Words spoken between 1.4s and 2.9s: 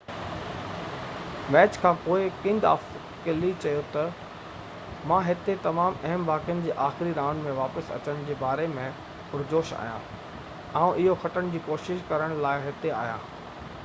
match کانپوءِ king of